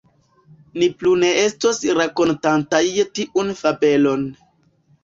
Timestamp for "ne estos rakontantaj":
1.25-2.83